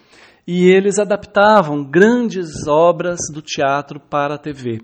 e 0.47 0.67
eles 0.67 0.97
adaptavam 0.97 1.83
grandes 1.83 2.65
obras 2.67 3.19
do 3.31 3.39
teatro 3.39 3.99
para 3.99 4.33
a 4.33 4.37
TV. 4.39 4.81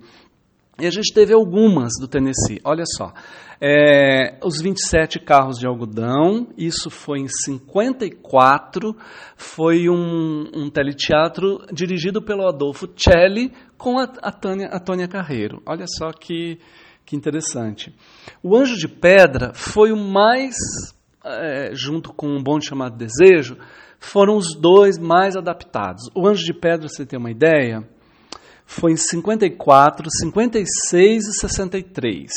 E 0.79 0.85
a 0.85 0.91
gente 0.91 1.11
teve 1.11 1.33
algumas 1.33 1.93
do 1.99 2.07
Tennessee. 2.07 2.61
Olha 2.63 2.83
só. 2.85 3.11
É, 3.59 4.37
os 4.43 4.61
27 4.61 5.19
carros 5.19 5.57
de 5.57 5.65
algodão, 5.65 6.49
isso 6.55 6.91
foi 6.91 7.19
em 7.19 7.27
54, 7.27 8.95
foi 9.35 9.89
um, 9.89 10.51
um 10.53 10.69
teleteatro 10.69 11.65
dirigido 11.73 12.21
pelo 12.21 12.47
Adolfo 12.47 12.87
Celli 12.95 13.51
com 13.75 13.97
a, 13.97 14.03
a, 14.21 14.31
Tânia, 14.31 14.67
a 14.67 15.07
Carreiro. 15.07 15.63
Olha 15.65 15.85
só 15.87 16.11
que, 16.11 16.59
que 17.05 17.15
interessante. 17.15 17.93
O 18.41 18.55
Anjo 18.55 18.75
de 18.75 18.87
Pedra 18.87 19.53
foi 19.53 19.91
o 19.91 19.97
mais, 19.97 20.55
é, 21.23 21.71
junto 21.73 22.13
com 22.13 22.27
um 22.27 22.41
bonde 22.41 22.67
chamado 22.67 22.97
Desejo, 22.97 23.57
foram 23.99 24.35
os 24.35 24.55
dois 24.55 24.97
mais 24.97 25.35
adaptados. 25.35 26.09
O 26.13 26.27
Anjo 26.27 26.43
de 26.43 26.53
Pedra, 26.53 26.87
você 26.87 27.05
tem 27.05 27.17
uma 27.17 27.31
ideia, 27.31 27.87
foi 28.65 28.91
em 28.91 28.97
54, 28.97 30.07
56 30.09 31.27
e 31.27 31.39
63. 31.39 32.31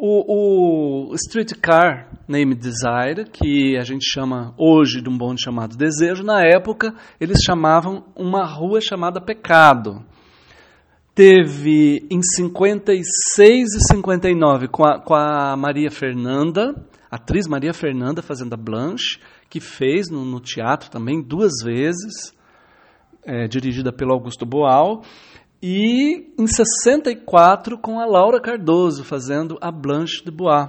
O, 0.00 1.10
o 1.10 1.14
Streetcar 1.16 2.08
Named 2.28 2.54
Desire, 2.54 3.28
que 3.32 3.76
a 3.76 3.82
gente 3.82 4.06
chama 4.08 4.54
hoje 4.56 5.02
de 5.02 5.08
um 5.08 5.18
bonde 5.18 5.42
chamado 5.42 5.76
Desejo, 5.76 6.22
na 6.22 6.40
época 6.44 6.94
eles 7.20 7.38
chamavam 7.44 8.04
uma 8.14 8.44
rua 8.44 8.80
chamada 8.80 9.20
Pecado. 9.20 10.04
Teve 11.18 12.06
em 12.08 12.22
56 12.22 13.74
e 13.74 13.88
59 13.92 14.68
com 14.68 14.84
a, 14.84 15.00
com 15.00 15.16
a 15.16 15.56
Maria 15.56 15.90
Fernanda, 15.90 16.72
atriz 17.10 17.48
Maria 17.48 17.74
Fernanda 17.74 18.22
fazendo 18.22 18.54
a 18.54 18.56
Blanche, 18.56 19.18
que 19.50 19.58
fez 19.58 20.08
no, 20.08 20.24
no 20.24 20.38
teatro 20.38 20.88
também 20.88 21.20
duas 21.20 21.54
vezes 21.64 22.32
é, 23.24 23.48
dirigida 23.48 23.92
pelo 23.92 24.12
Augusto 24.12 24.46
Boal, 24.46 25.02
e 25.60 26.32
em 26.38 26.46
64 26.46 27.76
com 27.78 27.98
a 27.98 28.06
Laura 28.06 28.40
Cardoso 28.40 29.02
fazendo 29.02 29.58
a 29.60 29.72
Blanche 29.72 30.24
de 30.24 30.30
Bois. 30.30 30.68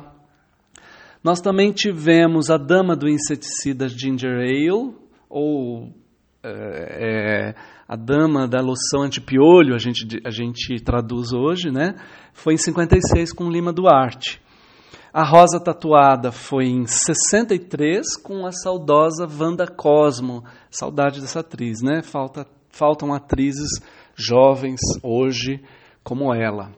Nós 1.23 1.41
também 1.41 1.71
tivemos 1.71 2.49
a 2.49 2.57
Dama 2.57 2.95
do 2.95 3.07
Inseticida 3.07 3.87
Ginger 3.87 4.39
Ale, 4.39 4.95
ou 5.29 5.93
é, 6.41 7.51
é, 7.51 7.55
a 7.89 7.95
Dama 7.95 8.47
da 8.47 8.61
Loção 8.61 9.01
Antipiolho, 9.01 9.73
a 9.73 9.79
gente, 9.79 10.21
a 10.23 10.29
gente 10.29 10.79
traduz 10.79 11.33
hoje, 11.33 11.71
né? 11.71 11.95
Foi 12.33 12.53
em 12.53 12.57
56 12.57 13.33
com 13.33 13.49
Lima 13.49 13.73
Duarte. 13.73 14.39
A 15.11 15.23
Rosa 15.23 15.59
Tatuada 15.59 16.31
foi 16.31 16.65
em 16.65 16.85
63 16.85 18.15
com 18.21 18.45
a 18.45 18.51
saudosa 18.51 19.27
Wanda 19.27 19.65
Cosmo. 19.65 20.43
Saudade 20.69 21.19
dessa 21.19 21.39
atriz, 21.39 21.81
né? 21.81 22.03
Falta, 22.03 22.45
faltam 22.69 23.11
atrizes 23.11 23.81
jovens 24.15 24.81
hoje 25.01 25.59
como 26.03 26.31
ela. 26.31 26.71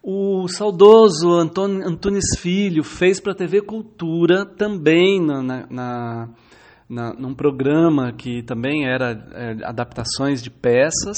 O 0.00 0.46
saudoso 0.46 1.32
Antônio, 1.32 1.84
Antunes 1.84 2.38
Filho 2.38 2.84
fez 2.84 3.18
para 3.18 3.32
a 3.32 3.36
TV 3.36 3.60
Cultura 3.60 4.46
também 4.46 5.20
na, 5.20 5.42
na, 5.42 5.66
na, 5.68 6.28
num 6.88 7.34
programa 7.34 8.12
que 8.12 8.42
também 8.42 8.86
era 8.86 9.12
é, 9.32 9.64
adaptações 9.64 10.42
de 10.42 10.50
peças 10.50 11.16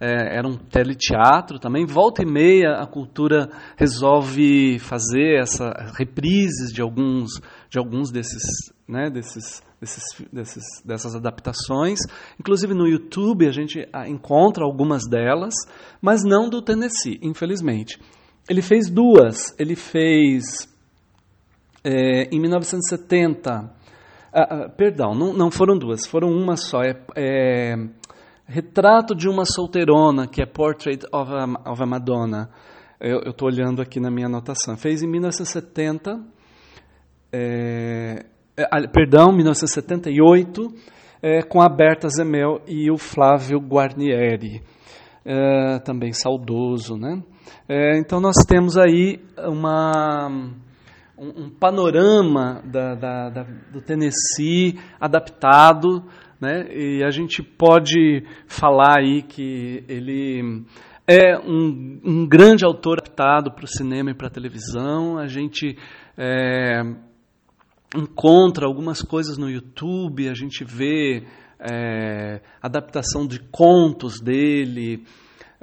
é, 0.00 0.36
era 0.36 0.46
um 0.46 0.56
teleteatro 0.56 1.58
também. 1.58 1.86
Volta 1.86 2.22
e 2.22 2.26
meia 2.26 2.80
a 2.80 2.86
cultura 2.86 3.48
resolve 3.76 4.78
fazer 4.78 5.40
essa 5.40 5.70
reprises 5.96 6.72
de 6.72 6.82
alguns, 6.82 7.40
de 7.70 7.78
alguns 7.78 8.10
desses, 8.10 8.42
né, 8.88 9.08
desses, 9.10 9.62
desses, 9.80 10.04
desses, 10.32 10.64
dessas 10.84 11.14
adaptações. 11.14 12.00
Inclusive 12.38 12.74
no 12.74 12.86
YouTube 12.86 13.46
a 13.46 13.52
gente 13.52 13.88
ah, 13.92 14.08
encontra 14.08 14.64
algumas 14.64 15.08
delas, 15.08 15.54
mas 16.02 16.22
não 16.24 16.48
do 16.48 16.60
Tennessee, 16.60 17.18
infelizmente. 17.22 17.98
Ele 18.48 18.60
fez 18.60 18.90
duas. 18.90 19.54
Ele 19.58 19.76
fez 19.76 20.68
é, 21.82 22.24
em 22.30 22.40
1970. 22.40 23.83
Ah, 24.36 24.64
ah, 24.64 24.68
perdão, 24.68 25.14
não, 25.14 25.32
não 25.32 25.48
foram 25.48 25.78
duas, 25.78 26.06
foram 26.06 26.28
uma 26.28 26.56
só. 26.56 26.82
É, 26.82 26.96
é 27.16 27.76
Retrato 28.46 29.14
de 29.14 29.26
uma 29.26 29.44
solteirona, 29.46 30.26
que 30.26 30.42
é 30.42 30.46
Portrait 30.46 31.06
of 31.10 31.32
a, 31.32 31.70
of 31.70 31.82
a 31.82 31.86
Madonna. 31.86 32.50
Eu 33.00 33.30
estou 33.30 33.48
olhando 33.48 33.80
aqui 33.80 33.98
na 33.98 34.10
minha 34.10 34.26
anotação. 34.26 34.76
Fez 34.76 35.02
em 35.02 35.08
1970, 35.08 36.20
é, 37.32 38.26
é, 38.56 38.86
perdão, 38.88 39.32
1978, 39.32 40.74
é, 41.22 41.42
com 41.42 41.62
a 41.62 41.68
Berta 41.68 42.08
Zemel 42.08 42.60
e 42.66 42.90
o 42.90 42.98
Flávio 42.98 43.58
Guarnieri, 43.58 44.62
é, 45.24 45.78
também 45.78 46.12
saudoso. 46.12 46.98
Né? 46.98 47.22
É, 47.66 47.98
então 47.98 48.20
nós 48.20 48.36
temos 48.46 48.76
aí 48.76 49.20
uma, 49.38 50.52
um, 51.16 51.44
um 51.44 51.50
panorama 51.50 52.62
da, 52.64 52.94
da, 52.94 53.30
da, 53.30 53.42
do 53.72 53.80
Tennessee 53.80 54.78
adaptado 55.00 56.04
né? 56.40 56.66
E 56.70 57.02
a 57.02 57.10
gente 57.10 57.42
pode 57.42 58.22
falar 58.46 58.98
aí 58.98 59.22
que 59.22 59.82
ele 59.88 60.64
é 61.06 61.38
um, 61.38 62.00
um 62.04 62.26
grande 62.26 62.64
autor 62.64 62.98
adaptado 62.98 63.50
para 63.50 63.64
o 63.64 63.68
cinema 63.68 64.10
e 64.10 64.14
para 64.14 64.26
a 64.26 64.30
televisão. 64.30 65.16
A 65.18 65.26
gente 65.26 65.76
é, 66.18 66.82
encontra 67.96 68.66
algumas 68.66 69.00
coisas 69.00 69.38
no 69.38 69.48
YouTube, 69.48 70.28
a 70.28 70.34
gente 70.34 70.64
vê 70.64 71.24
é, 71.58 72.40
adaptação 72.60 73.26
de 73.26 73.38
contos 73.50 74.20
dele. 74.20 75.04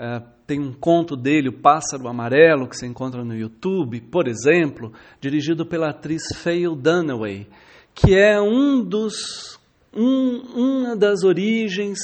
É, 0.03 0.19
tem 0.47 0.59
um 0.59 0.73
conto 0.73 1.15
dele, 1.15 1.49
O 1.49 1.61
Pássaro 1.61 2.07
Amarelo, 2.07 2.67
que 2.67 2.75
se 2.75 2.87
encontra 2.87 3.23
no 3.23 3.35
YouTube, 3.35 4.01
por 4.01 4.27
exemplo, 4.27 4.91
dirigido 5.19 5.63
pela 5.63 5.91
atriz 5.91 6.23
Faye 6.37 6.65
Dunaway, 6.75 7.47
que 7.93 8.15
é 8.15 8.41
um 8.41 8.83
dos 8.83 9.59
um, 9.95 10.41
uma 10.55 10.95
das 10.95 11.23
origens 11.23 11.99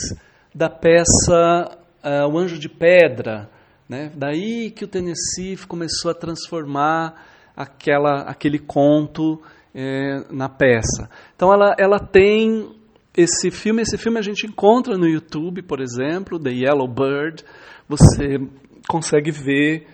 da 0.54 0.70
peça 0.70 1.76
uh, 2.04 2.32
O 2.32 2.38
Anjo 2.38 2.60
de 2.60 2.70
Pedra. 2.70 3.50
Né? 3.90 4.12
Daí 4.16 4.70
que 4.70 4.86
o 4.86 4.88
Tennessee 4.88 5.58
começou 5.68 6.12
a 6.12 6.14
transformar 6.14 7.26
aquela, 7.56 8.30
aquele 8.30 8.60
conto 8.60 9.42
é, 9.74 10.24
na 10.30 10.48
peça. 10.48 11.10
Então 11.36 11.52
ela, 11.52 11.74
ela 11.80 12.00
tem 12.00 12.77
esse 13.18 13.50
filme, 13.50 13.82
esse 13.82 13.98
filme 13.98 14.20
a 14.20 14.22
gente 14.22 14.46
encontra 14.46 14.96
no 14.96 15.08
YouTube, 15.08 15.64
por 15.64 15.82
exemplo, 15.82 16.40
The 16.40 16.52
Yellow 16.52 16.88
Bird. 16.88 17.44
Você 17.90 18.40
consegue 18.88 19.32
ver 19.32 19.88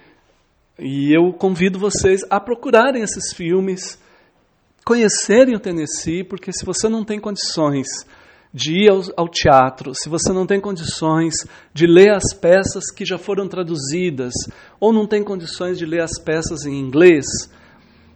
e 0.77 1.15
eu 1.15 1.31
convido 1.31 1.79
vocês 1.79 2.21
a 2.29 2.39
procurarem 2.39 3.01
esses 3.01 3.33
filmes 3.33 3.97
conhecerem 4.83 5.55
o 5.55 5.59
Tennessee, 5.59 6.25
porque 6.25 6.51
se 6.51 6.65
você 6.65 6.89
não 6.89 7.05
tem 7.05 7.17
condições 7.17 7.87
de 8.53 8.83
ir 8.83 8.91
ao, 8.91 9.01
ao, 9.15 9.29
teatro, 9.29 9.93
se 9.95 10.09
você 10.09 10.33
não 10.33 10.45
tem 10.45 10.59
condições 10.59 11.33
de 11.73 11.87
ler 11.87 12.13
as 12.13 12.33
peças 12.33 12.91
que 12.91 13.05
já 13.05 13.17
foram 13.17 13.47
traduzidas, 13.47 14.33
ou 14.79 14.91
não 14.91 15.07
tem 15.07 15.23
condições 15.23 15.77
de 15.77 15.85
ler 15.85 16.01
as 16.01 16.19
peças 16.19 16.65
em 16.65 16.77
inglês, 16.77 17.25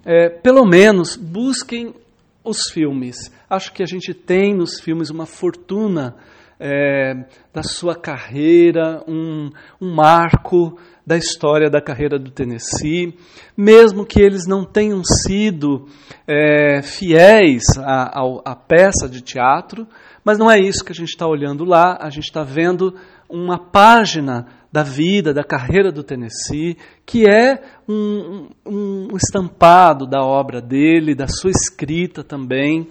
é, 0.06 0.30
pelo 0.30 0.66
menos 0.66 1.16
busquem 1.16 1.96
os 2.44 2.70
filmes. 2.72 3.32
Acho 3.50 3.72
que 3.72 3.82
a 3.82 3.86
gente 3.86 4.14
tem 4.14 4.54
nos 4.54 4.78
filmes 4.78 5.10
uma 5.10 5.26
fortuna 5.26 6.16
é, 6.60 7.14
da 7.54 7.64
sua 7.64 7.96
carreira, 7.96 9.02
um, 9.08 9.50
um 9.80 9.96
marco 9.96 10.78
da 11.06 11.16
história 11.16 11.70
da 11.70 11.80
carreira 11.80 12.20
do 12.20 12.30
Tennessee, 12.30 13.18
mesmo 13.56 14.06
que 14.06 14.20
eles 14.20 14.46
não 14.46 14.66
tenham 14.66 15.02
sido 15.02 15.88
é, 16.28 16.82
fiéis 16.82 17.64
à, 17.78 18.54
peça 18.54 19.08
de 19.08 19.22
teatro, 19.22 19.88
mas 20.26 20.38
não 20.38 20.52
é 20.52 20.60
isso 20.60 20.84
que 20.84 20.92
a 20.92 20.96
gente 20.96 21.12
está 21.12 21.26
olhando 21.26 21.64
lá, 21.64 21.98
a 22.02 22.10
gente 22.10 22.26
está 22.26 22.44
vendo 22.44 22.96
uma 23.30 23.58
página 23.58 24.46
da 24.70 24.84
vida, 24.84 25.34
da 25.34 25.46
carreira 25.46 25.90
do 25.90 26.04
Tennessee, 26.04 26.76
que 27.06 27.24
é 27.26 27.62
um, 27.88 28.50
um 28.66 29.16
estampado 29.16 30.06
da 30.06 30.22
obra 30.22 30.62
dele, 30.62 31.16
da 31.16 31.28
sua 31.30 31.52
escrita 31.52 32.26
também, 32.26 32.90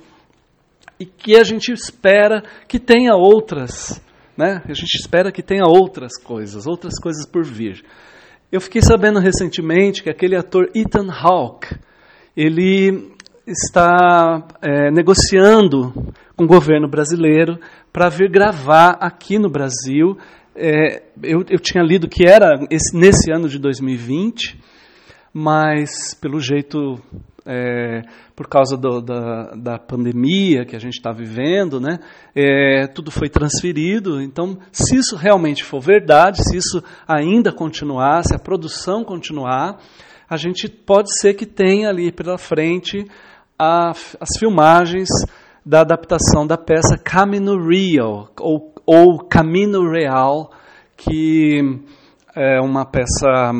e 0.98 1.04
que 1.04 1.37
a 1.37 1.44
gente 1.44 1.72
espera 1.72 2.42
que 2.66 2.78
tenha 2.78 3.14
outras 3.14 4.00
né? 4.37 4.61
A 4.68 4.74
gente 4.74 4.94
espera 5.00 5.32
que 5.32 5.42
tenha 5.42 5.64
outras 5.64 6.20
coisas, 6.22 6.66
outras 6.66 6.98
coisas 7.00 7.26
por 7.26 7.42
vir. 7.42 7.82
Eu 8.52 8.61
fiquei 8.61 8.82
sabendo 8.82 9.18
recentemente 9.18 10.02
que 10.02 10.11
aquele 10.11 10.37
ator 10.37 10.70
Ethan 10.74 11.11
Hawke, 11.11 11.74
ele 12.37 13.12
está 13.46 14.46
é, 14.61 14.90
negociando 14.90 15.92
com 16.37 16.44
o 16.44 16.48
governo 16.48 16.88
brasileiro 16.88 17.59
para 17.92 18.09
vir 18.09 18.30
gravar 18.30 18.98
aqui 19.00 19.38
no 19.38 19.48
Brasil. 19.48 20.18
É, 20.54 21.02
eu, 21.22 21.44
eu, 21.48 21.59
tinha 21.59 21.82
lido 21.82 22.09
que 22.09 22.26
era 22.26 22.59
esse, 22.70 22.96
nesse 22.96 23.30
ano 23.32 23.48
de 23.48 23.59
2020, 23.59 24.59
mas 25.32 26.14
pelo 26.20 26.40
jeito, 26.40 27.00
é, 27.46 28.02
por 28.35 28.48
causa 28.48 28.76
do, 28.76 29.00
da, 29.00 29.54
da 29.54 29.78
pandemia 29.78 30.64
que 30.64 30.74
a 30.74 30.78
gente 30.78 30.94
está 30.94 31.12
vivendo, 31.12 31.80
né, 31.80 31.98
é, 32.35 32.87
tudo 32.88 33.11
foi 33.11 33.28
transferido. 33.28 34.20
Então, 34.20 34.59
se 34.72 34.96
isso 34.96 35.16
realmente 35.16 35.62
for 35.62 35.80
verdade, 35.80 36.42
se 36.42 36.56
isso 36.56 36.82
ainda 37.06 37.52
continuar, 37.52 38.24
se 38.24 38.35
a 38.35 38.38
produção 38.38 39.04
continuar, 39.04 39.78
a 40.28 40.37
gente 40.37 40.68
pode 40.68 41.16
ser 41.20 41.35
que 41.35 41.46
tenha 41.46 41.88
ali 41.88 42.11
pela 42.11 42.37
frente 42.37 43.06
a, 43.59 43.90
as 43.90 44.38
filmagens 44.38 45.09
da 45.64 45.80
adaptação 45.80 46.46
da 46.46 46.56
peça 46.56 46.98
Camino 46.98 47.56
Real, 47.66 48.28
ou, 48.40 48.74
ou 48.85 49.18
Camino 49.18 49.90
Real, 49.90 50.50
que 50.96 51.61
é 52.35 52.61
uma 52.61 52.85
peça 52.85 53.52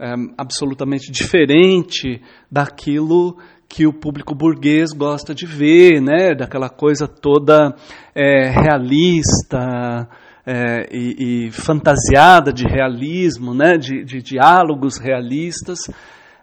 é, 0.00 0.14
absolutamente 0.36 1.10
diferente 1.10 2.20
daquilo 2.50 3.36
que 3.68 3.86
o 3.86 3.92
público 3.92 4.34
burguês 4.34 4.92
gosta 4.92 5.34
de 5.34 5.44
ver, 5.44 6.00
né? 6.00 6.34
daquela 6.34 6.68
coisa 6.68 7.06
toda 7.06 7.74
é, 8.14 8.48
realista 8.48 10.08
é, 10.46 10.88
e, 10.90 11.46
e, 11.46 11.50
fantasiada 11.50 12.52
de 12.52 12.64
realismo, 12.64 13.54
né? 13.54 13.76
de, 13.76 14.04
de 14.04 14.22
diálogos 14.22 14.98
realistas 14.98 15.80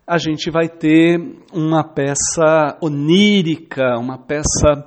a 0.08 0.20
gente 0.20 0.52
vai 0.52 0.70
ter 0.70 1.20
uma 1.52 1.84
peça 1.84 2.78
onírica, 2.80 3.98
uma 3.98 4.20
peça 4.20 4.86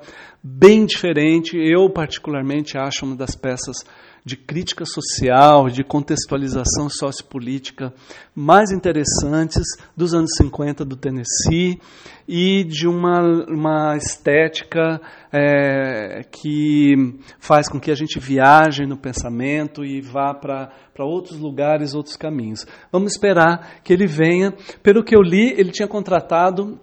bem 0.57 0.87
diferente. 0.87 1.57
Eu, 1.57 1.91
particularmente, 1.91 2.79
acho 2.79 3.05
uma 3.05 3.17
das 3.17 3.35
peças 3.35 3.77
de 4.25 4.37
crítica 4.37 4.85
social, 4.85 5.69
de 5.69 5.83
contextualização 5.83 6.89
sociopolítica 6.91 7.95
mais 8.35 8.71
interessantes 8.71 9.65
dos 9.97 10.13
anos 10.13 10.31
50 10.37 10.85
do 10.85 10.97
Tennessee 10.97 11.81
e 12.27 12.63
de 12.65 12.87
uma, 12.87 13.23
uma 13.49 13.97
estética 13.97 15.01
é, 15.33 16.25
que 16.31 16.95
faz 17.39 17.69
com 17.69 17.81
que 17.81 17.91
a 17.91 17.95
gente 17.95 18.19
viaje 18.19 18.85
no 18.85 18.99
pensamento 18.99 19.83
e 19.83 20.01
vá 20.03 20.35
para 20.35 20.71
outros 20.99 21.39
lugares, 21.39 21.95
outros 21.95 22.17
caminhos. 22.17 22.67
Vamos 22.93 23.13
esperar 23.13 23.81
que 23.83 23.93
ele 23.93 24.07
venha. 24.07 24.53
Pelo 24.83 25.03
que 25.03 25.17
eu 25.17 25.23
li, 25.23 25.55
ele 25.57 25.71
tinha 25.71 25.89
contratado 25.89 26.79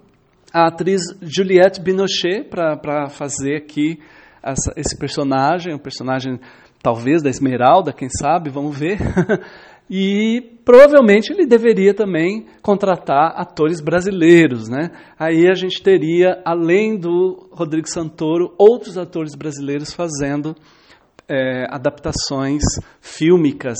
a 0.55 0.67
atriz 0.67 1.01
Juliette 1.21 1.81
Binochet 1.81 2.45
para 2.45 3.09
fazer 3.09 3.57
aqui 3.57 3.99
essa, 4.41 4.71
esse 4.77 4.97
personagem, 4.97 5.75
um 5.75 5.77
personagem 5.77 6.39
talvez 6.81 7.21
da 7.21 7.29
Esmeralda, 7.29 7.91
quem 7.91 8.07
sabe, 8.07 8.49
vamos 8.49 8.77
ver. 8.77 8.97
e 9.91 10.57
provavelmente 10.63 11.33
ele 11.33 11.45
deveria 11.45 11.93
também 11.93 12.45
contratar 12.61 13.33
atores 13.35 13.81
brasileiros, 13.81 14.69
né? 14.69 14.91
Aí 15.19 15.45
a 15.49 15.55
gente 15.55 15.83
teria, 15.83 16.41
além 16.45 16.97
do 16.97 17.49
Rodrigo 17.51 17.89
Santoro, 17.89 18.53
outros 18.57 18.97
atores 18.97 19.35
brasileiros 19.35 19.91
fazendo 19.91 20.55
é, 21.27 21.65
adaptações 21.69 22.63
fílmicas 23.01 23.77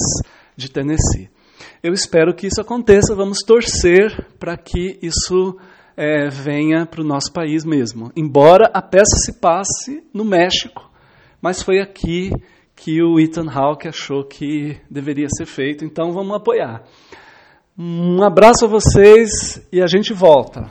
de 0.57 0.69
Tennessee. 0.69 1.29
Eu 1.81 1.93
espero 1.93 2.35
que 2.35 2.47
isso 2.47 2.59
aconteça, 2.59 3.15
vamos 3.15 3.39
torcer 3.45 4.27
para 4.37 4.57
que 4.57 4.99
isso 5.01 5.57
é, 5.97 6.27
venha 6.29 6.85
para 6.85 7.01
o 7.01 7.05
nosso 7.05 7.31
país 7.31 7.63
mesmo. 7.63 8.11
Embora 8.15 8.69
a 8.73 8.81
peça 8.81 9.17
se 9.17 9.39
passe 9.39 10.03
no 10.13 10.25
México, 10.25 10.89
mas 11.41 11.61
foi 11.61 11.79
aqui 11.79 12.31
que 12.75 13.01
o 13.01 13.19
Ethan 13.19 13.49
Hawke 13.49 13.87
achou 13.87 14.23
que 14.23 14.77
deveria 14.89 15.27
ser 15.29 15.45
feito, 15.45 15.85
então 15.85 16.11
vamos 16.11 16.35
apoiar. 16.35 16.83
Um 17.77 18.23
abraço 18.23 18.65
a 18.65 18.67
vocês 18.67 19.65
e 19.71 19.81
a 19.81 19.87
gente 19.87 20.13
volta. 20.13 20.69